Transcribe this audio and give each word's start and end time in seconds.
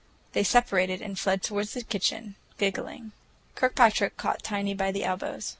They 0.33 0.43
separated 0.43 0.99
and 1.03 1.19
fled 1.19 1.43
toward 1.43 1.67
the 1.67 1.83
kitchen, 1.83 2.35
giggling. 2.57 3.11
Kirkpatrick 3.53 4.17
caught 4.17 4.41
Tiny 4.41 4.73
by 4.73 4.91
the 4.91 5.03
elbows. 5.03 5.49